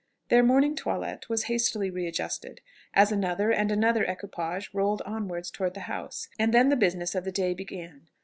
Their 0.29 0.41
morning 0.41 0.75
toilet 0.75 1.29
was 1.29 1.43
hastily 1.43 1.91
readjusted, 1.91 2.61
as 2.95 3.11
another 3.11 3.51
and 3.51 3.71
another 3.71 4.03
equipage 4.03 4.71
rolled 4.73 5.03
onwards 5.03 5.51
towards 5.51 5.75
the 5.75 5.81
house; 5.81 6.27
and 6.39 6.51
then 6.51 6.69
the 6.69 6.75
business 6.75 7.13
of 7.13 7.23
the 7.23 7.31
day 7.31 7.53
began. 7.53 8.07